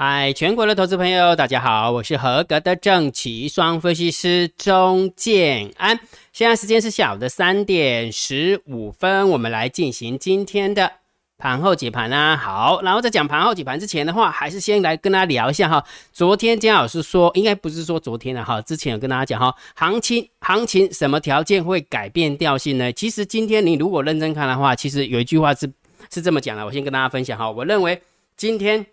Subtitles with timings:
[0.00, 5.98] 嗨，全国的投资朋友，大家好，我是合格的正奇双分析师钟建安。
[6.32, 10.88] 现在时间是下午的三点十五分，我们来进行今天的
[11.36, 12.36] 盘后解盘啊。
[12.36, 15.84] 好，然后在讲盘后解盘之前的话，还是先来跟大家聊一下哈。
[16.12, 22.92] 昨天姜老师说，应该不是说昨天的哈，之前有跟大家讲哈，行情行情什么条件会改变调性呢？
[22.92, 25.68] 其实今天你如果认真看的话，其实有一句话是
[26.14, 27.50] 是这么讲的，我先跟大家分享哈。
[27.50, 28.00] 我认为
[28.36, 28.86] 今天。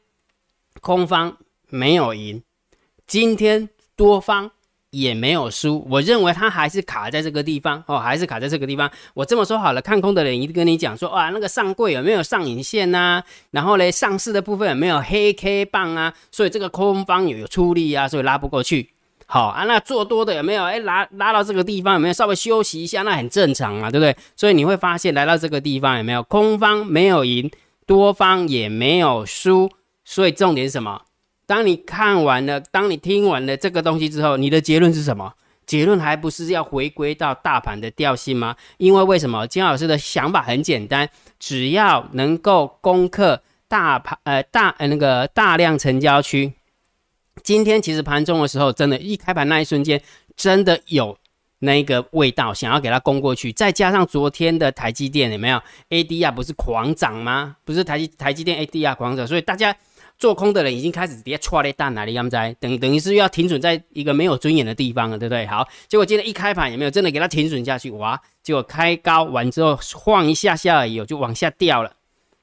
[0.81, 1.37] 空方
[1.69, 2.41] 没有赢，
[3.07, 4.51] 今天多方
[4.91, 8.89] 也没有输，我认为它还是卡在这个地方哦，还是卡在这个地方。
[9.13, 13.21] 我这么说好了，看空的人一定跟你讲说，哇，那个上柜有没有上影线呐？
[13.51, 16.13] 然后呢，上市的部分有没有黑 K 棒啊？
[16.31, 18.89] 所以这个空方有出力啊，所以拉不过去。
[19.27, 20.63] 好啊，那做多的有没有？
[20.63, 23.01] 哎，拉拉到这个地方有没有稍微休息一下？
[23.01, 24.15] 那很正常啊，对不对？
[24.35, 27.49] 所以你会发现来到这个地方有没有空方没有赢，
[27.87, 29.69] 多方也没有输。
[30.05, 31.01] 所以重点是什么？
[31.47, 35.33] 当你看完了，当你听完了这个东西之后，你的结论是什么？
[35.65, 38.55] 结论还不是要回归到大盘的调性吗？
[38.77, 39.45] 因为为什么？
[39.47, 46.53] 金老师的想法很简单，只要能够攻克大盘，呃，大呃那个大量成交区。
[47.43, 50.01] 今天其实盘中的时候，真的，一开盘那一瞬间，
[50.35, 51.17] 真的有
[51.59, 53.51] 那个味道，想要给它攻过去。
[53.51, 57.57] 再加上昨天的台积电有没有 ADR，不是狂涨吗？
[57.65, 59.75] 不是台积台积电 ADR 狂涨，所以大家。
[60.17, 65.45] 做空的人已经开始直接踹了蛋哪里样在等等于是要停损在一个没有尊严的地方了，对不对？
[65.47, 67.91] 好，结果今天一开盘有没有真的给它停损下去？
[67.91, 68.19] 哇！
[68.41, 71.91] 结果开高完之后晃一下下而已，就往下掉了，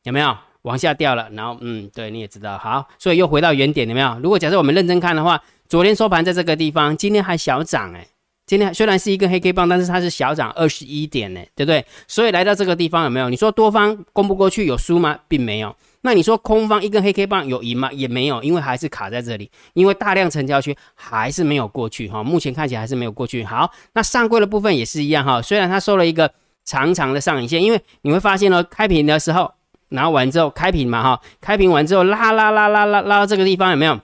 [0.03, 0.37] 有没有？
[0.63, 4.17] 往下掉了，然后嗯，对，你也知道，好，所以又回到原点，有没有？
[4.23, 8.07] 如果假设我们认真看的话，昨天收盘在这个地方，今天还小涨哎，
[8.53, 11.83] 今天虽然是一根黑 K 棒，但是它是小涨二十一点呢，对不对？
[12.07, 13.31] 所以来到这个地方有没有？
[13.31, 15.19] 你说多方攻不过去有输吗？
[15.27, 15.75] 并没有。
[16.03, 17.91] 那你说空方一根黑 K 棒有赢吗？
[17.95, 22.23] 也没有，因为还是卡在这里，因为大量成交区还是没有过去哈。
[22.23, 23.43] 目前看起来还是没有过去。
[23.43, 25.41] 好，那上柜的部分也是一样哈。
[25.41, 26.31] 虽然它收了一个
[26.63, 29.51] 长长的上影线，因为你会发现呢，开平的时候
[29.89, 33.99] 拿完之后开平嘛哈，开平完之后拉拉拉拉拉拉到这个地方有没有？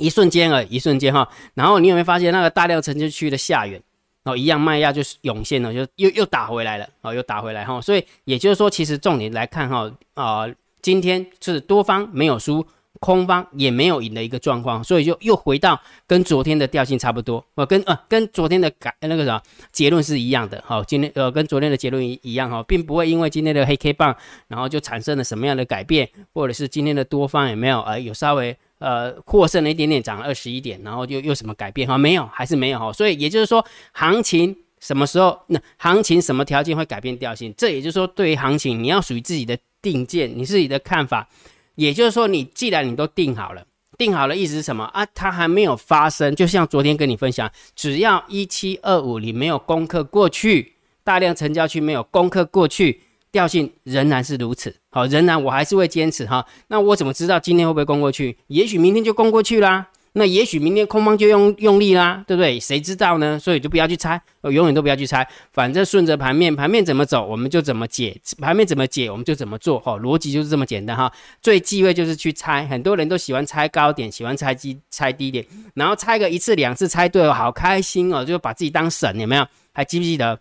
[0.00, 1.28] 一瞬间而已，一瞬间哈。
[1.54, 3.80] 然后你有没有发现那个大量成交区的下缘，
[4.24, 7.80] 然后一样卖压就是涌现了，就又又打回来了，哦，又打回来哈。
[7.80, 10.48] 所以也就是说，其实重点来看哈啊。
[10.82, 12.66] 今天是多方没有输，
[13.00, 19.38] 空方也没有赢的一个状况，所以就又回到跟昨天的调性差不多，我，跟呃跟昨天的改那个什么
[19.70, 24.16] 结论是一样的，好，今天呃跟昨天的结论一一样哈，并不会因为今天的黑 K 棒，
[24.48, 31.96] 然后就产生了什么样的改变，或者是今天的多方有没有呃有稍微呃获胜了一点点，涨了二十一点，然后又又什么改变哈？
[31.96, 37.54] 没有，还是没有哈，所以也就是说，行情什么时候那行情什么条件会改变调性？
[37.56, 39.56] 这也就是说，对于行情你要属于自己的。
[39.82, 41.26] 定见你自己的看法，
[41.74, 43.64] 也就是说，你既然你都定好了，
[43.96, 45.06] 定好了意思是什么啊？
[45.14, 53.00] 它还没有发生，就像昨天跟你分享，只要一七二五你没有攻克过去，大量成交区没有攻克过去，
[53.32, 54.74] 调性仍然是如此。
[54.90, 56.44] 好，仍然我还是会坚持哈。
[56.68, 58.36] 那我怎么知道今天会不会攻过去？
[58.48, 59.88] 也许明天就攻过去啦。
[60.14, 62.58] 那也许明天空方就用用力啦，对不对？
[62.58, 63.38] 谁知道呢？
[63.38, 65.24] 所以就不要去猜，永远都不要去猜。
[65.52, 69.78] 反正顺着盘面，盘面怎么走，我们就怎么解；盘面怎么解，我们就怎么做。
[69.78, 71.12] 哈，逻辑就是这么简单哈。
[71.40, 79.46] 最忌讳就是去猜，很多人都喜欢猜高点，喜欢猜低猜低点，然后猜个一次两次猜对了，好开心哦，就把自己当神，有没有？
[79.72, 80.40] 还记不记得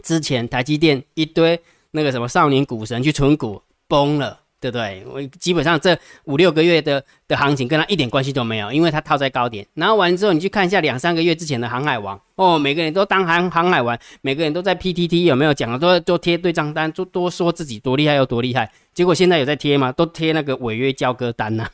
[0.00, 1.60] 之前台积电一堆
[1.92, 4.40] 那个什么少年股神去存股崩了？
[4.60, 5.02] 对不对？
[5.12, 9.66] 我基本上这五六个月的的行情跟他一点关系都没有，因为他套在高点。
[9.74, 18.70] 然后完之后，你去看一下两三个月之前的航海王哦，每个人都当航航海王，每个人都在 PTT 有没有讲了都都贴对账单，都多说自己多厉害有多厉害。
[18.94, 19.90] 结果现在有在贴吗？
[19.90, 21.66] 都贴那个违约交割单呢？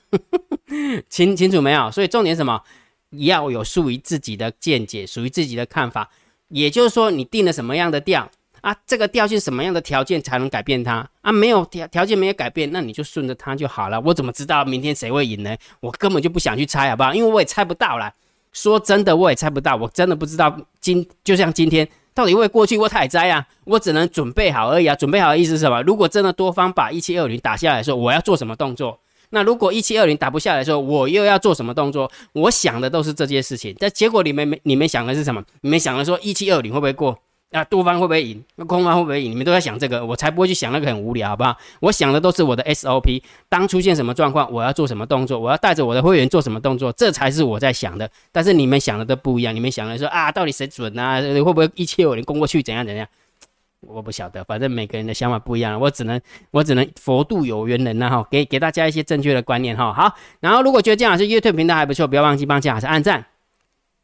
[1.10, 1.90] 清清楚没有？
[1.90, 2.62] 所以重点什么？
[3.10, 6.08] 要有属于自己的见解，属于自己的看法。
[6.48, 8.30] 也就是说，你定了什么样的调？
[8.60, 11.30] 啊，这个调性什么样的条件才能改变它啊？
[11.30, 14.00] 没有条条件没有改变，那你就顺着它就好了。
[14.00, 15.56] 我怎么知道明天谁会赢呢？
[15.80, 17.14] 我根本就不想去猜，好不好？
[17.14, 18.12] 因为我也猜不到啦。
[18.52, 23.46] 说真的，我也猜不到，我真的不知道今就像今天到底会过去或太灾啊？
[23.64, 24.94] 我只能准备好而已啊。
[24.94, 25.82] 准备好的意思是什么？
[25.82, 28.98] 如果真的多方把一七二零打下来的时候，我要做什么动作？
[29.30, 32.10] 那如果一七二零打不下来的时候，我又要做什么动作？
[32.32, 33.76] 我想的都是这件事情。
[33.78, 35.44] 但结果你们没你们想的是什么？
[35.60, 37.16] 你们想的说一七二零会不会过？
[37.50, 38.44] 啊，多方会不会赢？
[38.56, 39.30] 那空方会不会赢？
[39.30, 41.56] 你们都在想这个，我才不会去想那个很无聊，好不好？
[41.80, 43.22] 我想的都是我的 SOP。
[43.48, 48.10] 当出现什么状况，我要做什么动作，我要带着我的会员做什么动作，这才是我在想的。
[48.30, 51.22] 但是你们想的都不一样，你们想的说啊，到底谁准啊？
[51.22, 52.62] 会不会一切有人攻过去？
[52.62, 53.08] 怎样怎样？
[53.80, 56.20] 我不晓得，反正每个人的想法不一样，我只能
[56.50, 59.92] 我只能佛度有缘人呐哈，给给大家一些正确的观念哈。
[59.92, 63.24] 好，然后如果觉得姜老师 YouTube 频道还不错，不要忘记帮姜老师按赞、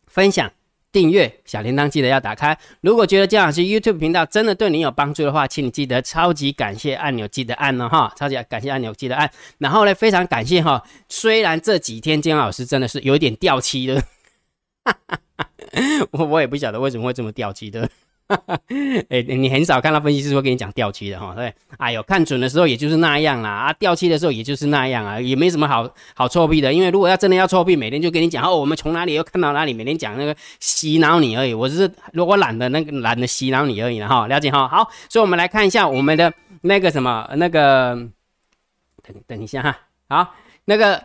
[0.07, 0.51] 分享、
[0.95, 2.57] 订阅，小铃铛记得要打开。
[2.81, 9.29] 如果觉得姜老师 YouTube 频道真的对你有帮助的话，请你记得超级感谢按钮记得按哦哈，超级感谢按钮记得按。
[9.59, 14.01] 然后呢，非常感谢哈，虽然这几天姜老师真的是有点掉漆了，
[16.13, 17.91] 我我也不晓得为什么会这么掉漆的。
[18.27, 18.59] 哈 哈
[19.11, 36.33] 哎，你很少看到分析师会跟你讲掉期的哈，对，哎呦，看准的时候也就是那样啦，啊，掉期的时候也就是那样啊，也没什么好好臭屁的，因为如果要真的要臭屁，每天就跟你讲哦，我们从哪里又看到哪里，每天讲那个洗脑你而已，我只是如果懒得那个懒得洗脑你而已了哈，了解哈，好，所以我们来看一下我们的
[36.63, 37.95] 那个什么那个，
[39.03, 39.79] 等等一下哈，
[40.09, 40.35] 好，
[40.65, 41.05] 那个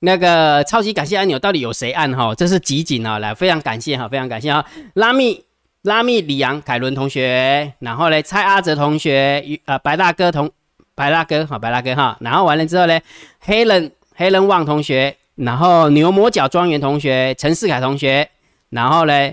[0.00, 2.34] 那个超级感谢按钮到底有谁按哈？
[2.34, 4.64] 这是集锦啊，来非常感谢哈，非常感谢哈，
[4.94, 5.45] 拉密。
[5.86, 10.50] 拉密李阳凯伦同学，然后呢，蔡阿哲同学，呃，白大哥同
[10.96, 13.00] 白大哥，好，白大哥哈，然后完了之后呢，
[13.38, 18.28] 黑人黑人旺同学，然后牛魔角庄园同学，陈世凯同学，
[18.70, 19.32] 然后呢，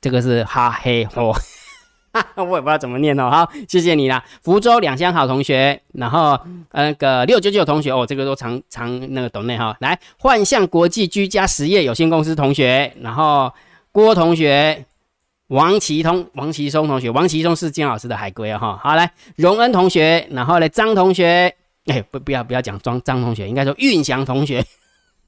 [0.00, 1.22] 这个是哈黑哈，
[2.42, 6.36] 我也不知道怎么念哦，好，谢谢你啦，福州两乡好同学，然后
[6.72, 13.52] 那个六九九同学，哦，这个都常常那个懂内哈，来幻象国际居家实业有限公司同学，然后
[13.92, 14.84] 郭同学。
[15.48, 18.80] 王奇通、王奇松同学，王奇松是金老师的海归啊哈。
[18.82, 21.54] 好来，荣恩同学，然后呢，张同学，
[21.86, 24.64] 哎，不不要不要讲张张同学，应该说运祥同学，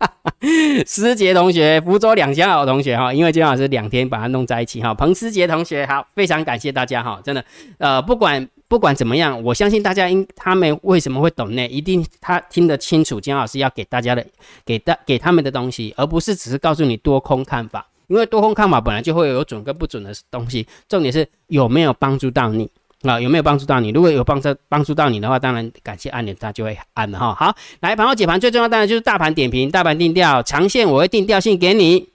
[0.85, 4.93] 思杰同学，福州两江好同学哈，因为金老师两天把它弄在一起哈。
[4.93, 7.45] 彭思杰同学，好，非常感谢大家哈，真的，
[7.79, 11.65] 呃，不管不管怎么样，我相信大家应他们为什么会懂呢？
[11.69, 14.27] 一定他听得清楚金老师要给大家的
[14.67, 17.87] 给大给他们的东西，而不是只是告诉你多空看法。
[18.09, 22.69] 因为多空看法本来就会有准跟不准的东西，重点是有没有帮助到你
[23.03, 23.21] 啊？
[23.21, 23.91] 有没有帮助到你？
[23.91, 27.35] 如果有帮助帮助到你的话，当然感谢按钮，它就会按了哈。
[27.35, 32.09] 好，来盘后解盘最重要当然就是大盘点评、大盘定调、长线我会定调性给你，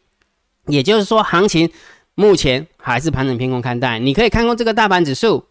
[0.67, 1.69] 也就是说行情
[2.15, 5.45] 目前还是盘整偏空看待，你可以看空这个大盘指数。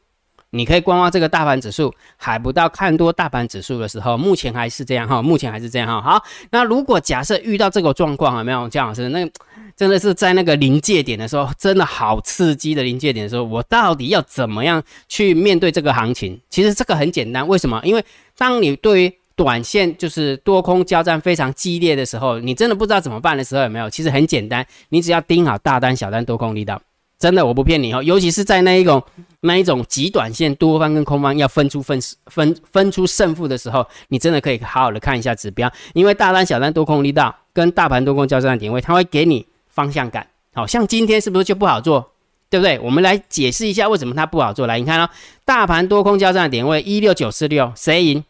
[0.55, 6.01] 你可以观望这个大盘指数还不到看多大盘指数的时候，目前还是这样哈，目前还是这样哈。
[6.01, 9.09] 好，那如果假设遇到这个状况，有没有姜老师？
[9.09, 9.27] 那
[9.75, 16.39] 真的是在那个临界点的时候，真的好刺激的临界点的时候，我到底要怎么样去面对这个行情？
[16.51, 17.81] 其实这个很简单，为什么？
[17.83, 18.05] 因为
[18.37, 23.89] 当你对于短线就是多空交战非常激烈的时候，你真的不知道怎么办的时候，有没有？
[23.89, 26.83] 其实很简单，你只要盯好大单、小单、多空力道。
[27.23, 29.01] 真的，我不骗你哦，尤其是在那一种
[29.43, 31.97] 那一种极短线多方跟空方要分出分
[32.27, 40.27] 分分出胜负的时候，你真的可以好好的看一下指标，因为大单、小单、多空力道跟大盘多空交战点位，它会给你方向感。
[40.53, 42.13] 好像今天是不是就不好做，
[42.51, 42.77] 对不对？
[42.81, 44.67] 我们来解释一下为什么它不好做。
[44.67, 45.09] 来，你看哦，
[45.45, 48.25] 大盘多空交战点位一六九四六，谁赢？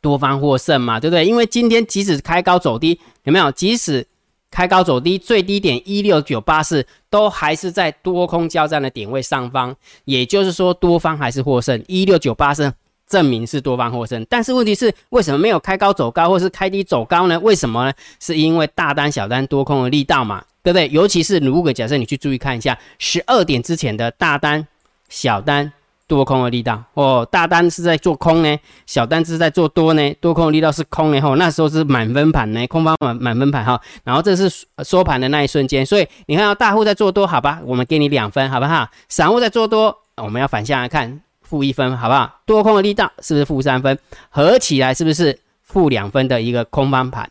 [0.00, 1.26] 多方获胜嘛，对不对？
[1.26, 3.52] 因为今天即使开高走低，有没有？
[3.52, 4.06] 即使
[4.50, 9.74] 开高走低，最低点一六九八四都还是在多空交战的点位上方，
[10.04, 11.82] 也就是说多方还是获胜。
[11.86, 12.72] 一六九八四
[13.06, 17.38] 证明是多方获胜，但是问题是为什么没有开高走高，或是开低走高呢？
[17.40, 17.92] 为什么呢？
[18.20, 20.88] 是因为大单小单多空的力道嘛，对不对？
[20.90, 24.66] 尤其是如果假设你去注意看一下十二点之前的大单
[25.08, 25.72] 小单。
[26.08, 34.50] 多空的力道哦，大单是在做空呢，小单是在做多呢，多空的力道是空呢，吼，那时候是满分盘呢，空方满满分盘哈，然后这是
[34.82, 38.88] 收盘的那一瞬间，所以你看到大户在做多，好吧，我们给你两分，好不好？
[39.08, 42.40] 散户在做多，我们要反向来看，负一分，好不好？
[42.46, 43.96] 多空的力道是不是负三分？
[44.30, 47.30] 合起来是不是负两分的一个空方盘？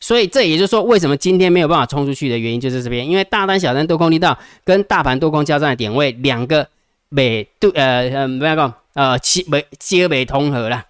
[0.00, 6.66] 所以这也就是说，为什么今天没有办法冲出去的原因就是这边，因为大单、小单多空力道跟大盘多空交战的点位两个。
[7.10, 10.84] 未对，呃嗯，不要讲，呃，接未接未通合啦，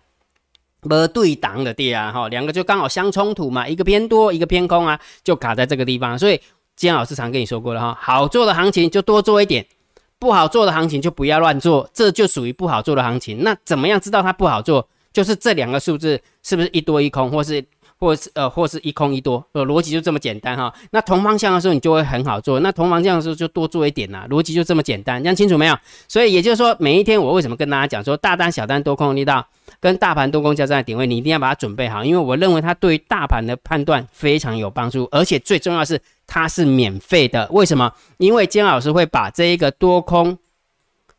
[0.82, 6.18] 无对档的地啊，哈，两个就刚好相冲突嘛，一个偏多，一个偏空啊，就卡在这个地方。
[6.18, 6.40] 所以
[6.74, 9.66] 金老师常跟你说过了哈，好做的行情就多做一点，
[10.18, 13.42] 不好做的行情就不要乱做，这就属于不好做的行情。
[13.42, 14.88] 那怎么样知道它不好做？
[15.12, 17.64] 就是这两个数字是不是一多一空，或是？
[17.98, 20.72] 或是呃，或是一空一多，呃，逻辑就这么简单哈。
[20.90, 24.26] 那同方向的时候，你就会很好做；那同方向的时候，就多做一点呐。
[24.28, 25.78] 逻辑就这么简单，讲清楚没有？
[26.06, 29.46] 所以也就是说，每一天我为什么跟大家讲说，大单、小单、多空力道
[29.80, 37.48] 跟大盘多空交战的点位，你一定要把它准备好，因为我认为它对于大盘的判断非常有帮助，而且最重要是它是免费的。
[37.50, 37.92] 为什么？
[38.18, 40.38] 因为姜老师会把这一个多空。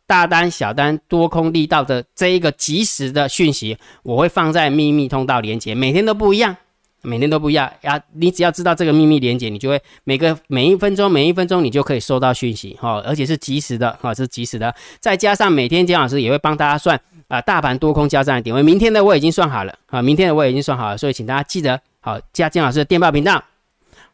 [0.09, 6.55] 大单、小单、多空力道的这一个及时的讯息，我会放在秘密通道连接，每天都不一样。
[7.01, 8.01] 每天都不一样呀。
[8.13, 14.73] 你只要知道这个秘密连接，你就会每个每一分钟每一分钟你就可以收到讯息哈，而且是及时的哈，是及时的。
[14.99, 18.63] 再加上每天姜老师也会帮大家算啊，大盘多空交战的点位。
[18.63, 23.43] 明天的我已经算好了啊，明天的我已经算好了，所以请大家记得好加姜老师的电报频道。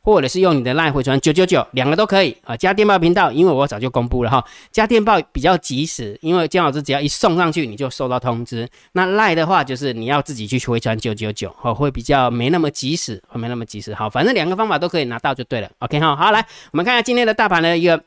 [0.04, 2.58] 或者是用你的 LINE 回传九九九，两个都可以啊。
[2.58, 4.44] 加电报频道，因为我早就公布了哈。
[4.70, 8.68] 加电报比较及时，因为姜老师只要一送上去，你就收到通知。
[8.92, 13.94] 那 lie 的话，就是你要自己去回传九九九，哦，会比较没那么及时，会没那么及时。
[13.94, 15.70] 好，反正两个方法都可以拿到就对了。
[15.80, 18.04] OK 哈，好来，我们看一下今天的大盘的一个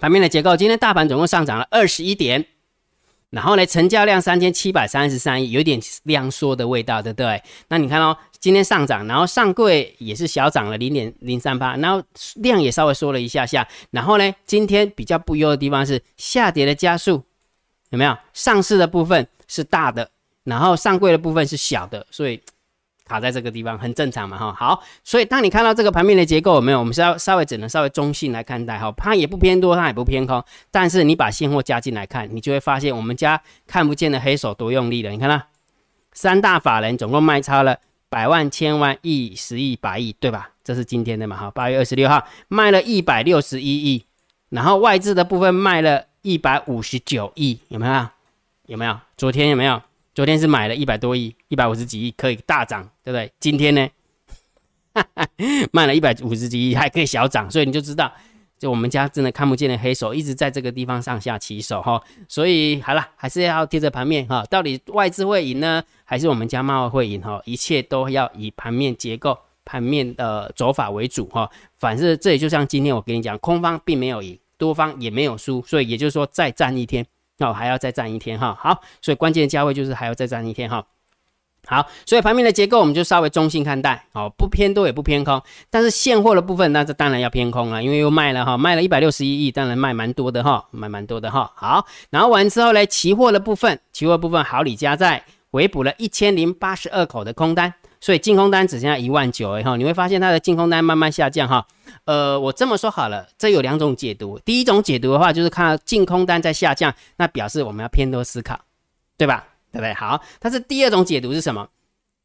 [0.00, 0.56] 盘面的结构。
[0.56, 2.44] 今天大盘总共上涨了二十一点。
[3.34, 7.42] 然后呢，成交量三千七百三十三亿，有点量缩的味道，对不对？
[7.68, 12.00] 那你看哦，今天上涨，然后上柜也是小涨了零点零三八，然后
[12.36, 13.66] 量也稍微缩了一下下。
[13.90, 17.24] 然后呢，今天比较不优的地方是下跌的加速，
[17.90, 18.16] 有没有？
[18.32, 20.08] 上市的部分是大的，
[20.44, 22.40] 然后上柜的部分是小的，所以。
[23.04, 26.78] 卡在这个地方很正常嘛，哈，好，所以当你看到这个盘面的结构有没有？
[26.78, 35.10] 我们是要稍微只能稍微中性来看待，哈，它也不偏多，它也不偏空，但是你把现货加进来看，你就会发现我们家看不见的黑手多用力了。
[35.10, 35.40] 你看到
[36.12, 40.50] 三大法人总共卖超了百万、千万、亿、十亿、百亿，对吧？
[40.64, 44.06] 这是今天的嘛，哈，八月二十六号卖了一百六十一亿，
[44.48, 48.06] 然后外资的部分卖了一百五十九亿，有没有？
[48.66, 48.98] 有没有？
[49.18, 49.82] 昨天有没有？
[50.14, 53.32] 昨天是买了一百多亿，一百五十几亿可以大涨，对不对？
[53.40, 53.88] 今天呢，
[54.94, 55.28] 哈 哈
[55.72, 58.12] 卖了一百五十几亿还可以小涨，所以你就知道，
[58.56, 62.00] 就我们家真的看不见的黑手一直在这个地方上下起手哈。
[62.28, 67.42] 所以好了，还是要贴着盘面哈，到底外资会赢呢，还是我们家贸会赢哈？
[67.44, 71.50] 一切都要以盘面结构、盘面的走法为主哈。
[71.76, 77.04] 反正这也就像今天我跟你讲，空方并没有赢，多方也没有输，所以也就是说再战一天。
[77.38, 80.86] 哦，还要再站一天哈，好，所以关键价位就是还要再站一天哈，
[81.66, 97.74] 好，所以盘面的结构我们就稍微中性看待，哦，不偏多也不偏空，但是现货的部分那这当然要偏空啊，因为又卖了哈，卖了一百六十一亿，当然卖蛮多的哈，卖蛮多的哈，好，然后完之后呢，期货的部分，期货部分好李家在回补了一千零八十二口的空单。
[98.04, 101.66] 所以净空单只剩下一万九哎哈，你会发现它的净空单慢慢下降哈。
[102.04, 104.38] 呃，我这么说好了，这有两种解读。
[104.40, 108.60] 第一种解读的话，就是看到净空单在下降，那表示我们要偏多思考，
[109.16, 109.46] 对吧？
[109.72, 109.94] 对不对？
[109.94, 111.66] 好，但是第二种解读是什么？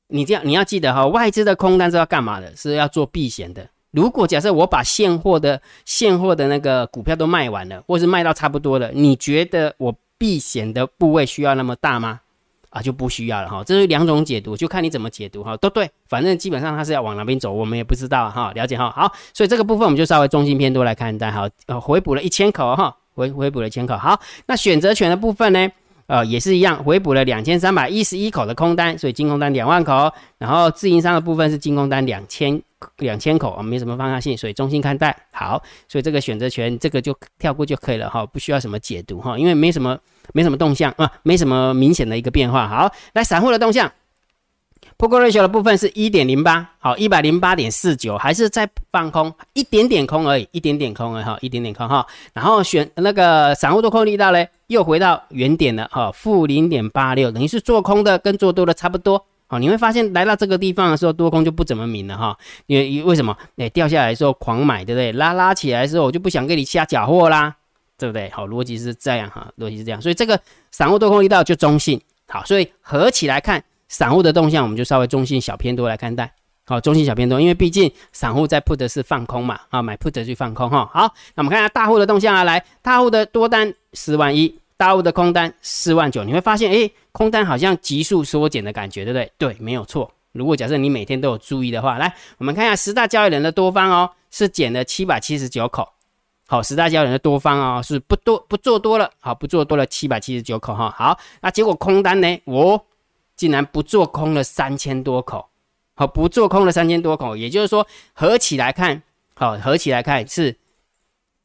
[0.08, 2.54] 你这样你要记得哈，外资的空单是要干嘛的？
[2.58, 3.66] 是要做避险的。
[3.92, 12.20] 如果假设我把现货的现货的那个股票都卖完了，或是卖到差不多了，你觉得我避险的部位需要那么大吗？
[12.70, 25.70] 啊，就不需要了哈，这是两种解读，就看你怎么解读哈，都对，反正基本上它是要往哪边走，我们也不知道哈，了解哈，好，所以这个部分我们就稍微中心偏多来看待哈，呃，回补了一千口哈，回回补了一千口，好，那选择权的部分呢？
[26.10, 30.12] 呃，也是一样，回补了两千三百一十一口的空单，所以净空单两万口。
[30.40, 32.60] 然后自营商的部分是净空单两千
[32.98, 35.16] 两千口啊，没什么方向性，所以中性看待。
[35.32, 39.96] 好，所以这个选择权这个就跳过就可以了哈，不需要什么解读哈，因为没什么
[40.34, 42.68] 没什么动向啊，没什么明显的一个变化。
[42.68, 43.92] 好，来散户的动向。
[45.00, 52.06] P o k ratio 的部分是一点零八，好，一百零八点四九，还是在放空，一点点空而已，一点点空而已哈，一点点空哈。
[52.34, 59.26] 然后选那个散户多空力道嘞，又回到原点了哈，负零点八六，等于是做空的跟做多的差不多。
[59.48, 62.38] 好，你会发现来到这个地方的时候，多空就不怎么明了哈。
[62.66, 63.34] 因为为什么？
[63.56, 65.14] 哎，掉下来的时候狂买，对不对？
[65.14, 67.56] 拉拉起来的时候，我就不想给你下假货啦，
[67.98, 68.30] 对不对？
[68.32, 70.38] 好，逻辑是这样哈，逻辑是这样，所以这个
[70.72, 72.02] 散户多空力道就中性。
[72.28, 73.64] 好，所以合起来看。
[73.90, 76.32] 散户的动向，我们就稍微中性小偏多来看待，
[76.66, 80.88] 好，中性小偏多，因为毕竟散户在 put 是放空嘛，啊，买 put 去放空哈。
[80.94, 89.32] 好，那我们看一下大户的动向啊，来，大户的多单十万一，大户的空单四万九，你会发现，哎，空单好像急速缩减的感觉，对不对？
[89.40, 90.10] 对，没有错。
[90.34, 95.90] 如果假设你每天都有注意的话，来，我们看一下十大交易人的多方哦，是减了七百七十九口，
[96.46, 100.94] 好，十大交易人的多方哦，是不多不做多了，好，不做多了七百七十九口哈。
[100.96, 102.40] 好，那结果空单呢？
[102.46, 102.86] 我。
[103.40, 105.48] 竟然不做空了三千多口，
[105.96, 109.02] 好，不做空了三千多口，也就是说合起来看，
[109.34, 110.58] 好，合起来看是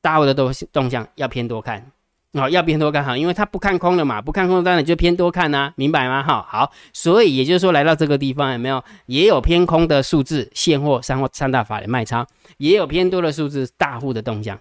[0.00, 1.92] 大户的动动向要偏多看，
[2.32, 6.20] 好，要偏多看好，因为他不看空了嘛，不看空当然就偏多看呐，明白吗？
[6.20, 14.58] 哈，好，所以也就是说来到这个地方有没有也有偏空的数字，现货三货三大法的卖超，也有偏多的数字，大户的动向。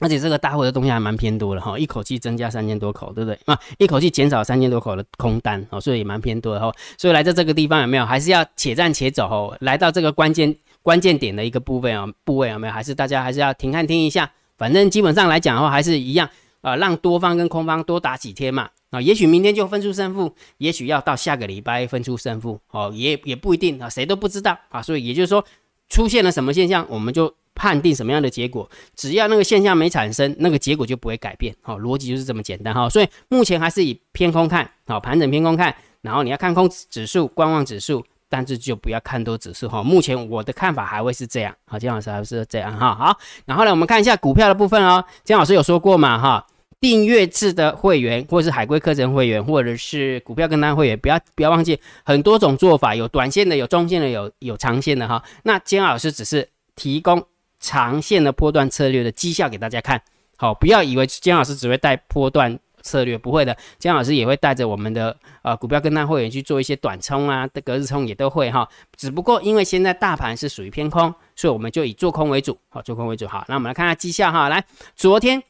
[0.00, 3.56] 而且这个大户的东西还蛮偏多的哈，一口气增加三千多口，对不对啊？
[3.78, 6.72] 一口气减少三千多口的空单哦，所以也蛮偏多的哈。
[6.98, 8.04] 所以来到这个地方有没有？
[8.04, 9.56] 还是要且战且走哦。
[9.60, 12.72] 来到这个关键关键点的一个部分啊，部位有没有？
[12.72, 14.30] 还是大家还是要停看听一下。
[14.56, 16.28] 反正基本上来讲的话，还是一样，
[16.60, 18.68] 啊，让多方跟空方多打几天嘛。
[18.90, 24.82] 啊，也许明天就分出胜负，也许要到下个礼拜分出胜负，哦，也也不一定啊，谁都不知道啊。
[24.82, 25.44] 所以也就是说，
[25.88, 28.66] 出现了什么现象，我们就判定什么样的结果。
[28.96, 31.54] 只要那个现象没产生，那个结果就不会改变。
[31.60, 32.88] 好，逻辑就是这么简单哈。
[32.88, 39.82] 所以目前还是以偏空看，好，盘整偏空看，然后你要看空指数、观望指数，但是就不要看多指数哈。
[39.82, 42.94] 目前我的看法还会是这样，好，姜老师还是这样哈。
[42.94, 45.04] 好，然后呢，我们看一下股票的部分哦。
[45.22, 46.46] 姜老师有说过嘛哈？
[46.80, 55.22] 订阅制的会员，或者是海龟课程会员，或者是股票跟单会员，不要不要忘记很多种做法，有短线的，有中线的，有有长线的哈。
[55.42, 57.22] 那姜老师只是提供
[57.60, 60.02] 长线的波段策略的绩效给大家看，
[60.36, 68.66] 好，不要以为姜老师只会带波段策略，不会的，姜老师也会带着我们的呃股票跟单会员去做一些短冲啊，的隔日冲也都会哈。
[68.96, 73.44] 只不过因为现在大盘是属于偏空，所以我们就以做空为主，好，做空为主好。
[73.48, 74.64] 那我们来看下绩效哈，来
[74.96, 75.42] 昨天。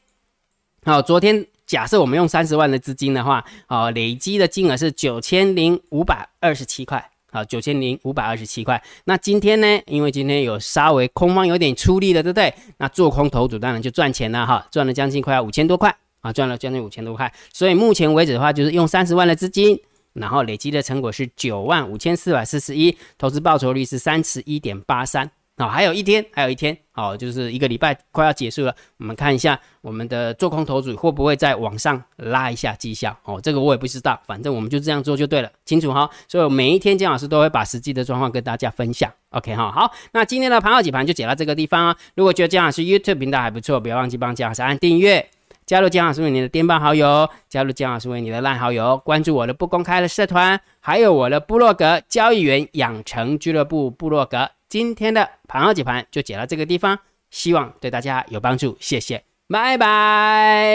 [0.83, 8.81] 好，昨天假设我们用三十万的资金的话，好，累积的金额是九千零五百二十七块，好，九千零五百二十七块。
[9.05, 9.81] 那今天呢？
[9.87, 12.53] 因为今天有稍微空方有点出力了，对不对？
[12.77, 17.31] 那做空头组当然就赚钱了哈，赚了将近快要五千多块啊，赚了将近五千多块。
[17.53, 19.79] 所以目前为止的话，就是用三十万的资金，
[20.13, 25.31] 然后累积的成果是九万五千四百四十一，投资报酬率是三十一点八三。
[25.61, 28.75] 好，还有一天，还有一天，好，就是一个礼拜快要结束了。
[28.97, 33.39] 我们看一下我们的做空头组会不会再往上拉一下绩效哦？
[33.39, 36.09] 这个我也不知道，反正我们就这样做就对了，清楚哈。
[36.27, 39.11] 所以每一天姜老师都会把实际的状况跟大家分享。
[39.29, 41.95] OK 哈，好，那今天的盘号几盘就解到这个地方啊。
[42.15, 45.29] 如果觉得姜老师 YouTube 频道还不错，不要忘记帮姜老师按订阅，
[45.67, 54.49] 加入姜老师为你的电报好友，加入姜老师为你的烂好友，关注我的不公开的社团，还有我的部落格交易员养成俱乐部部落格。
[54.71, 56.97] 今天的盘后解盘就解到这个地方，
[57.29, 60.65] 希望对大家有帮助，谢谢，拜拜。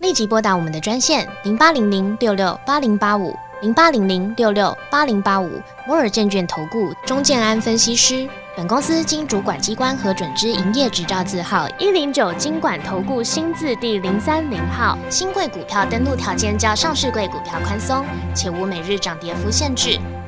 [0.00, 5.50] 立即拨打我们的专线零八零零六六八零八五零八零零六六八零八五
[5.86, 8.28] 摩尔证券投顾钟建安分析师。
[8.54, 14.98] 本公司经主管机关核准之营业执照字号一零九金管投顾新字第零三零号。
[15.08, 18.04] 新贵股票登录条件较上市贵股票宽松，
[18.34, 19.98] 且无每日涨跌幅限制。